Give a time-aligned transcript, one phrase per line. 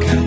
[0.00, 0.21] 가까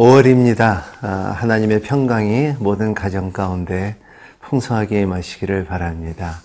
[0.00, 0.82] 5월입니다.
[1.02, 3.96] 아, 하나님의 평강이 모든 가정 가운데
[4.40, 6.40] 풍성하게 임하시기를 바랍니다.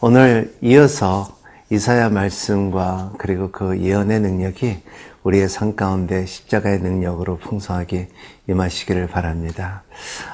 [0.00, 1.36] 오늘 이어서
[1.68, 4.84] 이사야 말씀과 그리고 그 예언의 능력이
[5.24, 8.08] 우리의 삶 가운데 십자가의 능력으로 풍성하게
[8.48, 9.82] 임하시기를 바랍니다.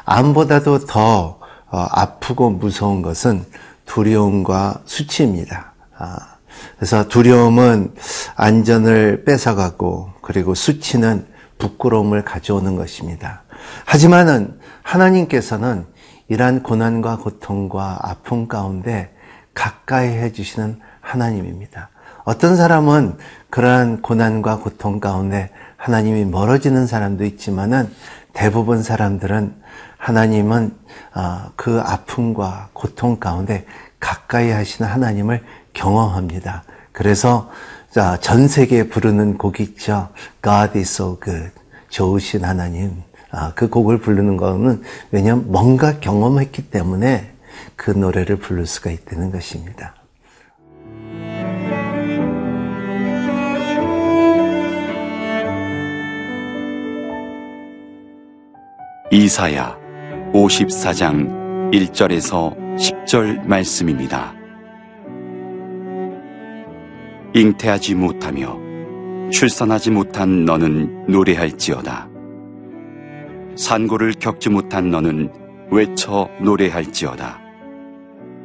[0.05, 1.39] 암보다도 더
[1.71, 3.47] 어, 아프고 무서운 것은
[3.87, 5.73] 두려움과 수치입니다.
[5.97, 6.37] 아,
[6.77, 7.95] 그래서 두려움은
[8.37, 13.43] 안전을 뺏어가고 그리고 수치는 부끄러움을 가져오는 것입니다.
[13.85, 15.87] 하지만은 하나님께서는
[16.29, 19.15] 이러한 고난과 고통과 아픔 가운데
[19.55, 21.91] 가까이 해주시는 하나님입니다.
[22.25, 23.17] 어떤 사람은
[23.51, 27.91] 그러한 고난과 고통 가운데 하나님이 멀어지는 사람도 있지만은
[28.35, 29.55] 대부분 사람들은
[29.97, 30.77] 하나님은
[31.13, 33.65] 아, 그 아픔과 고통 가운데
[33.99, 35.43] 가까이 하시는 하나님을
[35.73, 36.65] 경험합니다.
[36.93, 37.51] 그래서
[38.21, 40.11] 전 세계에 부르는 곡이 있죠.
[40.43, 41.51] God is so good.
[41.89, 43.03] 좋으신 하나님.
[43.31, 47.33] 아, 그 곡을 부르는 거는 왜냐하면 뭔가 경험했기 때문에
[47.77, 49.95] 그 노래를 부를 수가 있다는 것입니다.
[59.11, 59.77] 이사야
[60.33, 64.35] 54장 1절에서 10절 말씀입니다.
[67.39, 68.59] 잉태하지 못하며
[69.31, 72.09] 출산하지 못한 너는 노래할지어다.
[73.55, 75.31] 산고를 겪지 못한 너는
[75.71, 77.41] 외쳐 노래할지어다.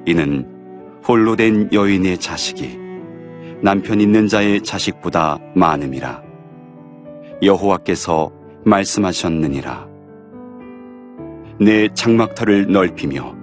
[0.06, 0.48] 이는
[1.08, 2.78] 홀로 된 여인의 자식이
[3.64, 6.22] 남편 있는 자의 자식보다 많음이라.
[7.42, 8.32] 여호와께서
[8.64, 9.88] 말씀하셨느니라.
[11.60, 13.36] 내 장막터를 넓히며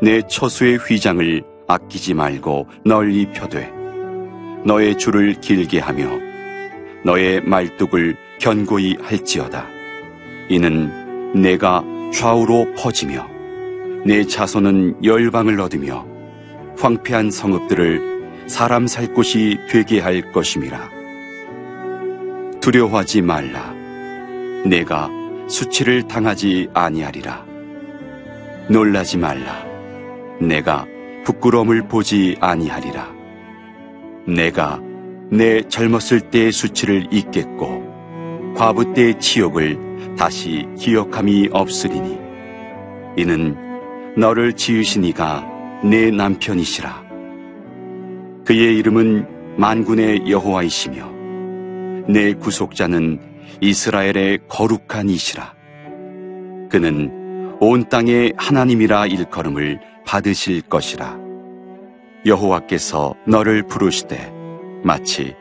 [0.00, 3.79] 내 처수의 휘장을 아끼지 말고 널리 펴되
[4.64, 6.18] 너의 줄을 길게 하며
[7.04, 9.66] 너의 말뚝을 견고히 할지어다.
[10.48, 10.90] 이는
[11.40, 11.82] 내가
[12.12, 13.28] 좌우로 퍼지며
[14.04, 16.06] 내 자손은 열방을 얻으며
[16.78, 20.90] 황폐한 성읍들을 사람 살 곳이 되게 할 것임이라.
[22.60, 23.72] 두려워하지 말라.
[24.66, 25.08] 내가
[25.48, 27.44] 수치를 당하지 아니하리라.
[28.68, 29.64] 놀라지 말라.
[30.40, 30.86] 내가
[31.24, 33.19] 부끄러움을 보지 아니하리라.
[34.26, 34.80] 내가
[35.30, 42.18] 내 젊었을 때의 수치를 잊겠고 과부 때의 치욕을 다시 기억함이 없으리니
[43.16, 43.56] 이는
[44.16, 45.46] 너를 지으신 이가
[45.84, 47.04] 내 남편이시라.
[48.44, 51.10] 그의 이름은 만군의 여호와이시며
[52.08, 53.20] 내 구속자는
[53.60, 55.54] 이스라엘의 거룩한 이시라.
[56.68, 61.29] 그는 온 땅의 하나님이라 일컬음을 받으실 것이라.
[62.26, 64.32] 여호와께서 너를 부르시되
[64.84, 65.34] 마치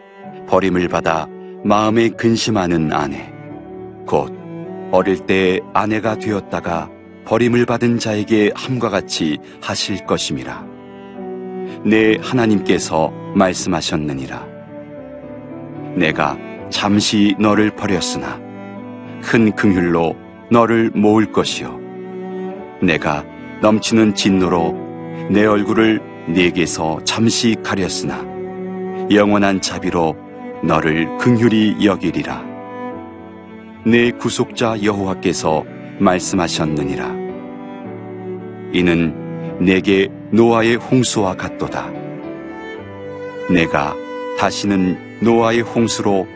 [0.47, 1.28] 버림을 받아
[1.63, 3.31] 마음에 근심하는 아내,
[4.07, 4.34] 곧
[4.91, 6.90] 어릴 때 아내가 되었다가
[7.25, 10.66] 버림을 받은 자에게 함과 같이 하실 것임이라.
[11.85, 14.47] 내 하나님께서 말씀하셨느니라.
[15.96, 16.38] 내가
[16.69, 18.40] 잠시 너를 버렸으나
[19.22, 20.16] 큰 긍휼로
[20.50, 21.78] 너를 모을 것이요.
[22.81, 23.23] 내가
[23.61, 24.73] 넘치는 진노로
[25.29, 28.23] 내 얼굴을 네게서 잠시 가렸으나
[29.12, 30.16] 영원한 자비로
[30.63, 32.45] 너를 긍휼히 여기리라.
[33.85, 35.63] 내 구속자 여호와께서
[36.00, 37.16] 말씀하셨느니라.
[38.73, 41.91] 이는 내게 노아의 홍수와 같도다.
[43.50, 43.96] 내가
[44.37, 46.28] 다시는 노아의 홍수로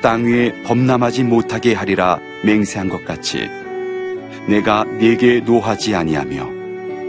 [0.00, 3.48] 땅 위에 범람하지 못하게 하리라 맹세한 것 같이
[4.48, 6.48] 내가 네게 노하지 아니하며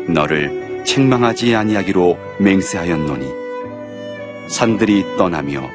[0.09, 3.41] 너를 책망하지 아니하기로 맹세하였노니
[4.49, 5.69] 산들이 떠나며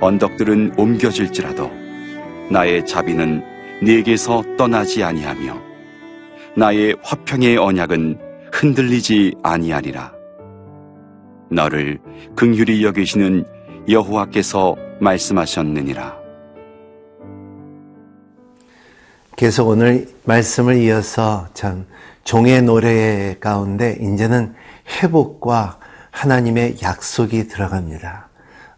[0.00, 1.70] 언덕들은 옮겨질지라도
[2.50, 3.42] 나의 자비는
[3.82, 5.60] 네게서 떠나지 아니하며
[6.56, 8.18] 나의 화평의 언약은
[8.52, 10.12] 흔들리지 아니하리라.
[11.50, 11.98] 너를
[12.34, 13.44] 긍휼히 여기시는
[13.88, 16.18] 여호와께서 말씀하셨느니라.
[19.36, 21.86] 계속 오늘 말씀을 이어서 참
[22.28, 24.54] 종의 노래 가운데 이제는
[25.00, 25.78] 회복과
[26.10, 28.28] 하나님의 약속이 들어갑니다.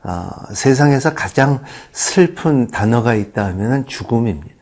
[0.05, 1.61] 어, 세상에서 가장
[1.91, 4.55] 슬픈 단어가 있다 하면 죽음입니다.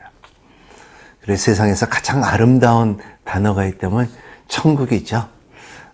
[1.20, 4.08] 그래서 세상에서 가장 아름다운 단어가 있다면
[4.48, 5.28] 천국이죠.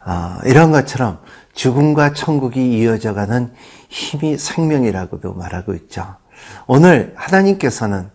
[0.07, 1.19] 어, 이런 것처럼
[1.53, 3.53] 죽음과 천국이 이어져가는
[3.89, 6.15] 힘이 생명이라고도 말하고 있죠.
[6.69, 8.14] 오늘 하나님께서는 어,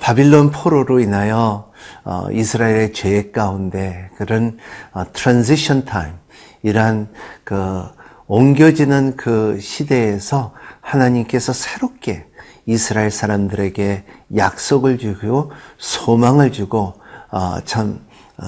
[0.00, 1.70] 바빌론 포로로 인하여
[2.04, 4.58] 어, 이스라엘의 죄 가운데 그런
[5.12, 6.14] transition time
[6.62, 7.08] 이란
[7.44, 7.84] 그
[8.26, 12.26] 옮겨지는 그 시대에서 하나님께서 새롭게
[12.66, 14.04] 이스라엘 사람들에게
[14.36, 16.94] 약속을 주고 소망을 주고
[17.30, 18.00] 어, 참
[18.38, 18.44] 어,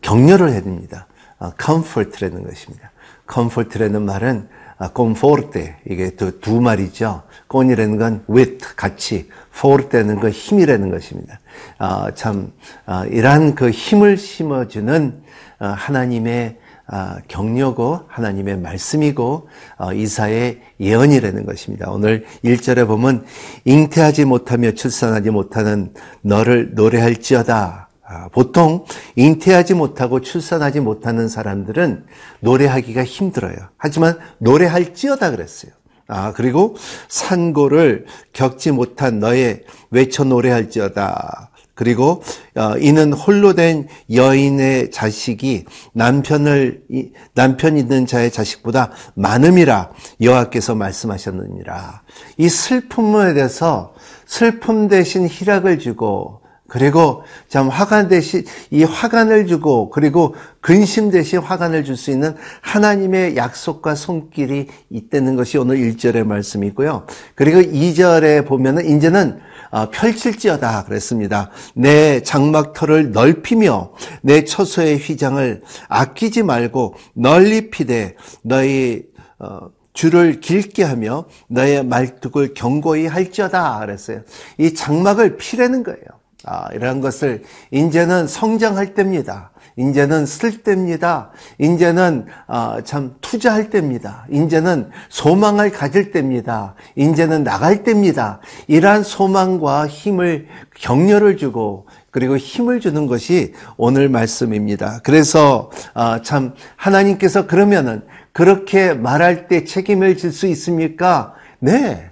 [0.00, 1.06] 격려를 해줍니다.
[1.38, 2.90] 어, comfort라는 것입니다.
[3.32, 4.48] comfort라는 말은
[4.78, 7.22] 아, conforte 이게 두, 두 말이죠.
[7.50, 11.40] con이라는 건 with 같이, forte는 건 힘이라는 것입니다.
[11.78, 12.52] 아, 참
[12.86, 15.22] 아, 이러한 그 힘을 심어주는
[15.58, 19.48] 아, 하나님의 아, 격려고 하나님의 말씀이고
[19.78, 21.90] 어, 이사의 예언이라는 것입니다.
[21.90, 23.24] 오늘 1절에 보면
[23.64, 27.83] 잉태하지 못하며 출산하지 못하는 너를 노래할지어다.
[28.06, 28.84] 아, 보통
[29.16, 32.06] 잉태하지 못하고 출산하지 못하는 사람들은
[32.40, 33.56] 노래하기가 힘들어요.
[33.78, 35.72] 하지만 노래할지어다 그랬어요.
[36.06, 36.76] 아, 그리고
[37.08, 38.04] 산고를
[38.34, 41.50] 겪지 못한 너의 외쳐 노래할지어다.
[41.74, 42.22] 그리고
[42.56, 46.82] 어, 이는 홀로 된 여인의 자식이 남편을
[47.34, 49.90] 남편 있는 자의 자식보다 많음이라
[50.20, 52.02] 여호와께서 말씀하셨느니라.
[52.36, 53.94] 이 슬픔에 대해서
[54.26, 61.84] 슬픔 대신 희락을 주고 그리고 참 화관 대신 이 화관을 주고 그리고 근심 대신 화관을
[61.84, 67.06] 줄 수 있는 하나님의 약속과 손길이 있다는 것이 오늘 1절의 말씀이고요.
[67.34, 69.40] 그리고 2절에 보면은 이제는
[69.70, 71.50] 어, 펼칠지어다 그랬습니다.
[71.74, 79.04] 내 장막터를 넓히며 내 처소의 휘장을 아끼지 말고 널리 피되 너희
[79.38, 84.22] 어, 줄을 길게 하며 너의 말뚝을 견고히 할지어다 그랬어요.
[84.58, 86.23] 이 장막을 피라는 거예요.
[86.46, 89.50] 아, 이런 것을 이제는 성장할 때입니다.
[89.76, 91.30] 이제는 쓸 때입니다.
[91.58, 94.26] 이제는 어, 참 투자할 때입니다.
[94.30, 96.74] 이제는 소망을 가질 때입니다.
[96.96, 98.40] 이제는 나갈 때입니다.
[98.68, 100.46] 이러한 소망과 힘을
[100.76, 105.00] 격려를 주고 그리고 힘을 주는 것이 오늘 말씀입니다.
[105.02, 108.02] 그래서 어, 참 하나님께서 그러면은
[108.32, 111.34] 그렇게 말할 때 책임을 질 수 있습니까?
[111.58, 112.10] 네.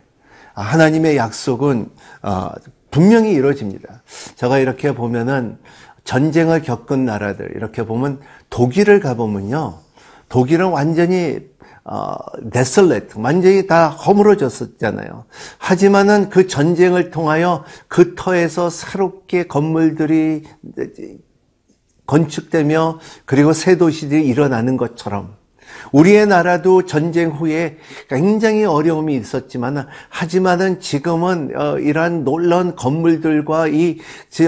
[0.55, 1.89] 하나님의 약속은
[2.23, 2.51] 어,
[2.93, 4.03] 분명히 이루어집니다.
[4.37, 5.59] 제가 이렇게 보면은
[6.05, 9.79] 전쟁을 겪은 나라들 이렇게 보면 독일을 가보면요.
[10.29, 11.51] 독일은 완전히
[11.85, 12.15] 어,
[12.53, 15.25] 데설레트, 완전히 다 허물어졌었잖아요.
[15.59, 20.45] 하지만은 그 전쟁을 통하여 그 터에서 새롭게 건물들이
[22.07, 25.35] 건축되며 그리고 새 도시들이 일어나는 것처럼
[25.91, 33.99] 우리의 나라도 전쟁 후에 굉장히 어려움이 있었지만 하지만은 지금은 어, 이러한 놀라운 건물들과 이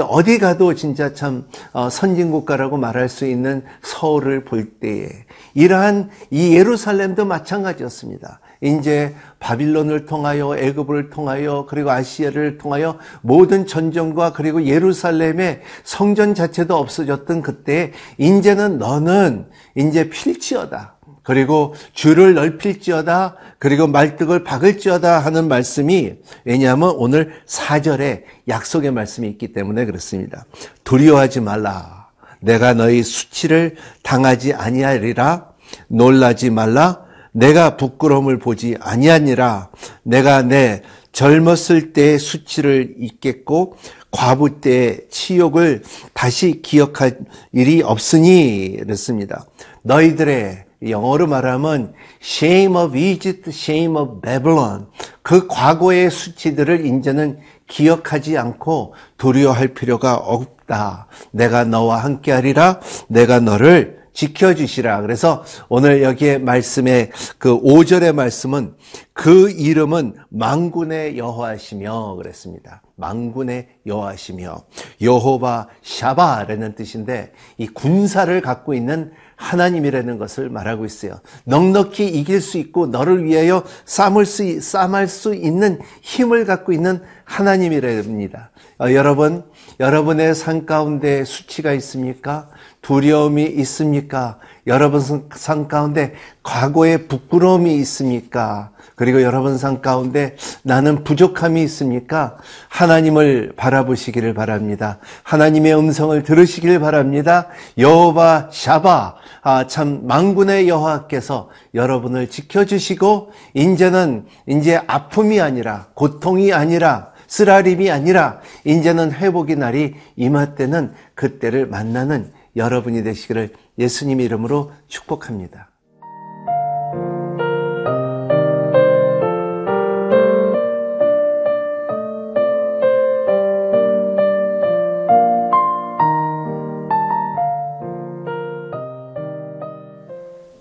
[0.03, 5.09] 어디 가도 진짜 참 어, 선진국가라고 말할 수 있는 서울을 볼 때에
[5.55, 8.41] 이러한 이 예루살렘도 마찬가지였습니다.
[8.61, 17.43] 이제 바빌론을 통하여 애굽을 통하여 그리고 아시아를 통하여 모든 전쟁과 그리고 예루살렘의 성전 자체도 없어졌던
[17.43, 20.97] 그때 이제는 너는 이제 필지어다.
[21.25, 26.13] 그리고 줄을 넓힐지어다 그리고 말뚝을 박을지어다 하는 말씀이
[26.45, 30.45] 왜냐하면 오늘 4절에 약속의 말씀이 있기 때문에 그렇습니다.
[30.85, 32.09] 두려워하지 말라.
[32.41, 35.49] 내가 너희 수치를 당하지 아니하리라.
[35.89, 37.05] 놀라지 말라.
[37.33, 39.71] 내가 부끄러움을 보지 아니하니라.
[40.03, 43.77] 내가 내 젊었을 때의 수치를 잊겠고
[44.11, 47.19] 과부 때의 치욕을 다시 기억할
[47.53, 49.47] 일이 없으니 그랬습니다.
[49.83, 54.87] 너희들의 영어로 말하면 shame of Egypt, shame of Babylon.
[55.23, 61.07] 그 과거의 수치들을 이제는 기억하지 않고 두려워할 필요가 없다.
[61.31, 62.81] 내가 너와 함께 하리라.
[63.09, 65.03] 내가 너를 지켜주시라.
[65.03, 68.75] 그래서 오늘 여기에 말씀의 그 5절의 말씀은
[69.13, 72.83] 그 이름은 망군의 여호와시며 그랬습니다.
[72.97, 74.65] 망군의 여호와시며
[75.03, 81.21] 여호바 샤바라는 뜻인데 이 군사를 갖고 있는 하나님이라는 것을 말하고 있어요.
[81.45, 88.51] 넉넉히 이길 수 있고 너를 위하여 싸을 수, 싸할 수 있는 힘을 갖고 있는 하나님이랍니다.
[88.79, 89.45] 어, 여러분,
[89.81, 92.49] 여러분의 삶 가운데 수치가 있습니까?
[92.85, 94.39] 두려움이 있습니까?
[94.67, 95.01] 여러분
[95.35, 98.71] 삶 가운데 과거의 부끄러움이 있습니까?
[98.95, 102.37] 그리고 여러분 삶 가운데 나는 부족함이 있습니까?
[102.69, 104.99] 하나님을 바라보시기를 바랍니다.
[105.25, 107.49] 하나님의 음성을 들으시길 바랍니다.
[107.79, 117.13] 여호와 샤바 아, 참 망군의 여호와께서 여러분을 지켜 주시고 이제는 이제 아픔이 아니라 고통이 아니라
[117.27, 125.71] 쓰라림이 아니라 이제는 회복의 날이 임할 때는 그때를 만나는 여러분이 되시기를 예수님 이름으로 축복합니다.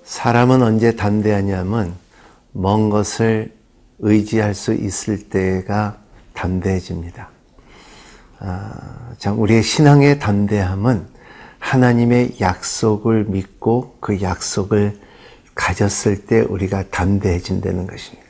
[0.04, 1.96] 사람은 언제 담대하냐면
[2.54, 3.54] 먼 것을
[4.00, 5.98] 의지할 수 있을 때가
[6.34, 7.30] 담대해집니다.
[8.40, 11.13] 아, 참 우리의 신앙의 담대함은
[11.74, 14.96] 하나님의 약속을 믿고 그 약속을
[15.56, 18.30] 가졌을 때 우리가 담대해진다는 것입니다.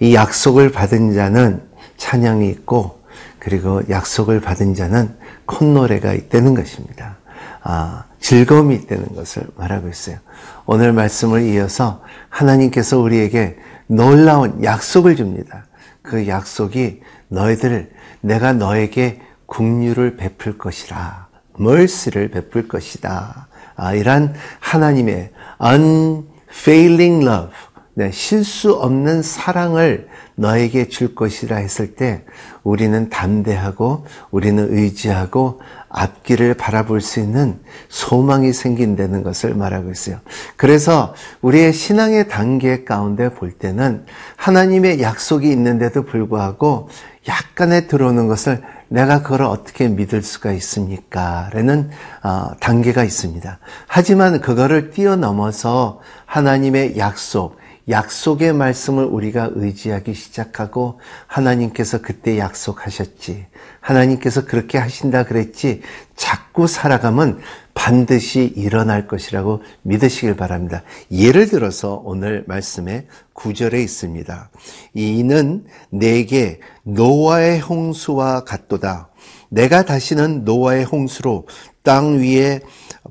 [0.00, 1.62] 이 약속을 받은 자는
[1.96, 3.00] 찬양이 있고
[3.38, 5.16] 그리고 약속을 받은 자는
[5.46, 7.16] 콧노래가 있다는 것입니다.
[7.62, 10.18] 아, 즐거움이 있다는 것을 말하고 있어요.
[10.66, 13.56] 오늘 말씀을 이어서 하나님께서 우리에게
[13.86, 15.64] 놀라운 약속을 줍니다.
[16.02, 17.90] 그 약속이 너희들
[18.20, 21.31] 내가 너에게 국류를 베풀 것이라.
[21.60, 23.48] Mercy를 베풀 것이다.
[23.76, 25.30] 아, 이란 하나님의
[25.62, 27.52] unfailing love,
[27.94, 32.24] 네, 실수 없는 사랑을 너에게 줄 것이라 했을 때
[32.62, 40.20] 우리는 담대하고 우리는 의지하고 앞길을 바라볼 수 있는 소망이 생긴다는 것을 말하고 있어요.
[40.56, 44.06] 그래서 우리의 신앙의 단계 가운데 볼 때는
[44.36, 46.88] 하나님의 약속이 있는데도 불구하고
[47.28, 51.48] 약간의 들어오는 것을 내가 그걸 어떻게 믿을 수가 있습니까?
[51.54, 51.90] 라는
[52.22, 53.58] 어, 단계가 있습니다.
[53.86, 57.56] 하지만 그거를 뛰어넘어서 하나님의 약속,
[57.88, 63.46] 약속의 말씀을 우리가 의지하기 시작하고 하나님께서 그때 약속하셨지.
[63.80, 65.82] 하나님께서 그렇게 하신다 그랬지.
[66.14, 67.40] 자꾸 살아가면
[67.74, 70.82] 반드시 일어날 것이라고 믿으시길 바랍니다.
[71.10, 74.50] 예를 들어서 오늘 말씀에 구절에 있습니다.
[74.94, 79.11] 이는 내게 노아의 홍수와 같도다.
[79.48, 81.46] 내가 다시는 노아의 홍수로
[81.82, 82.60] 땅 위에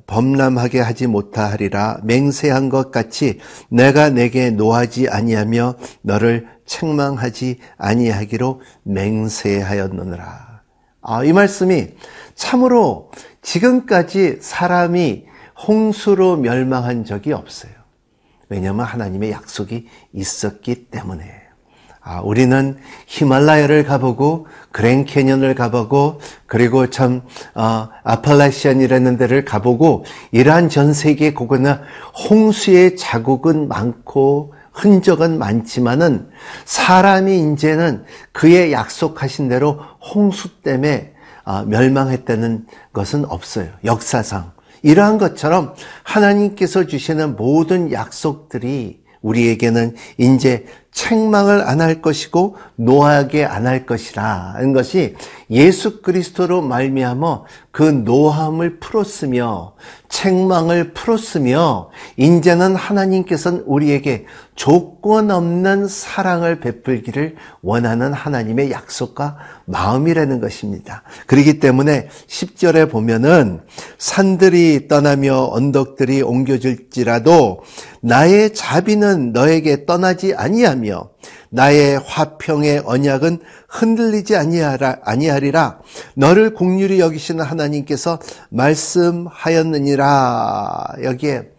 [0.08, 3.40] 범람하게 하지 못하리라 맹세한 것 같이
[3.70, 10.62] 내가 내게 노하지 아니하며 너를 책망하지 아니하기로 맹세하였느니라.
[11.02, 11.90] 아, 이 말씀이
[12.36, 15.26] 참으로 지금까지 사람이
[15.68, 17.72] 홍수로 멸망한 적이 없어요.
[18.50, 21.41] 왜냐하면 하나님의 약속이 있었기 때문에.
[22.04, 27.22] 아, 우리는 히말라야를 가보고 그랜 캐년을 가보고 그리고 참
[27.54, 31.78] 어, 아팔라시안이라는 데를 가보고 이러한 전 세계 곳에는
[32.30, 36.30] 홍수의 자국은 많고 흔적은 많지만은
[36.66, 39.80] 사람이 이제는 그의 약속하신 대로
[40.14, 41.14] 홍수 때문에
[41.46, 43.70] 어, 멸망했다는 것은 없어요.
[43.86, 53.66] 역사상 이러한 것처럼 하나님께서 주시는 모든 약속들이 우리에게는 이제 책망을 안 할 것이고 노하게 안
[53.66, 55.16] 할 것이라는 것이
[55.50, 59.74] 예수 그리스도로 말미암아 그 노함을 풀었으며
[60.12, 64.26] 책망을 풀었으며 이제는 하나님께서는 우리에게
[64.56, 71.04] 조건 없는 사랑을 베풀기를 원하는 하나님의 약속과 마음이라는 것입니다.
[71.26, 73.62] 그렇기 때문에 10절에 보면은
[73.98, 77.64] 산들이 떠나며 언덕들이 옮겨질지라도
[78.02, 81.10] 나의 자비는 너에게 떠나지 아니하며
[81.50, 85.80] 나의 화평의 언약은 흔들리지 아니하리라.
[86.16, 89.36] 너를 공률이 여기시는 하나님께서 말씀하였느니라.
[91.04, 91.52] 여기에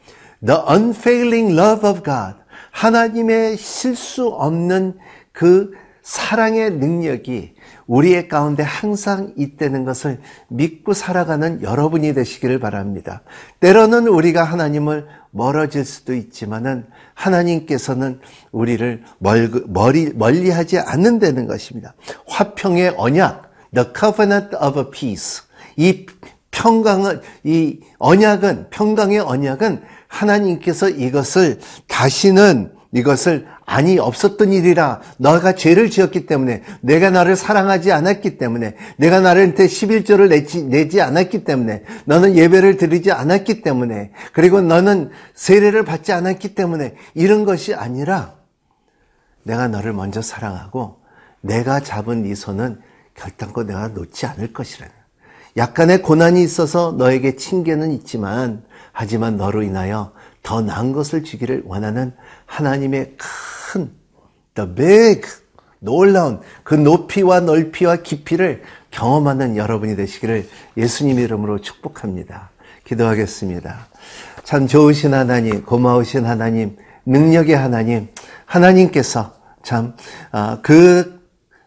[0.44, 2.36] the unfailing love of God.
[2.70, 4.98] 하나님의 실수 없는
[5.32, 7.54] 그 사랑의 능력이
[7.86, 13.22] 우리의 가운데 항상 있다는 것을 믿고 살아가는 여러분이 되시기를 바랍니다.
[13.60, 18.20] 때로는 우리가 하나님을 멀어질 수도 있지만은 하나님께서는
[18.52, 21.94] 우리를 멀리, 멀리 하지 않는다는 것입니다.
[22.28, 25.42] 화평의 언약, the covenant of peace.
[25.76, 26.06] 이
[26.50, 31.58] 평강은, 이 언약은, 평강의 언약은 하나님께서 이것을
[31.88, 39.20] 다시는 이것을 아니 없었던 일이라 너가 죄를 지었기 때문에 내가 나를 사랑하지 않았기 때문에 내가
[39.20, 46.12] 나한테 11조를 내지, 내지 않았기 때문에 너는 예배를 드리지 않았기 때문에 그리고 너는 세례를 받지
[46.12, 48.34] 않았기 때문에 이런 것이 아니라
[49.42, 51.00] 내가 너를 먼저 사랑하고
[51.40, 52.80] 내가 잡은 이 손은
[53.14, 54.92] 결단코 내가 놓지 않을 것이라는
[55.56, 62.12] 약간의 고난이 있어서 너에게 징계는 있지만 하지만 너로 인하여 더 나은 것을 주기를 원하는
[62.52, 63.90] 하나님의 큰
[64.54, 65.22] the big
[65.78, 72.50] 놀라운 그 높이와 넓이와 깊이를 경험하는 여러분이 되시기를 예수님 이름으로 축복합니다.
[72.84, 73.86] 기도하겠습니다.
[74.44, 78.08] 참 좋으신 하나님, 고마우신 하나님, 능력의 하나님,
[78.44, 79.94] 하나님께서 참
[80.62, 81.22] 그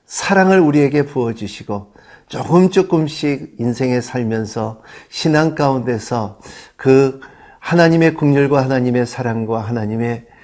[0.05, 1.93] 사랑을 우리에게 부어주시고
[2.27, 6.39] 조금 조금씩 인생에 살면서 신앙 가운데서
[6.75, 7.19] 그
[7.59, 10.34] 하나님의 국률과 하나님의 사랑과 하나님의 아,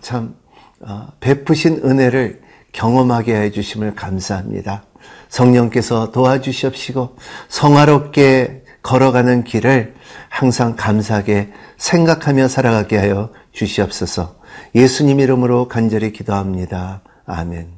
[0.00, 0.34] 참
[0.80, 4.84] 어, 베푸신 은혜를 경험하게 해주심을 감사합니다.
[5.28, 7.16] 성령께서 도와주시옵시고
[7.48, 9.94] 성화롭게 걸어가는 길을
[10.28, 14.36] 항상 감사하게 생각하며 살아가게 하여 주시옵소서.
[14.74, 17.02] 예수님 이름으로 간절히 기도합니다.
[17.26, 17.77] 아멘.